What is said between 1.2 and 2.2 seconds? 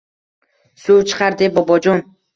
der Bobojon.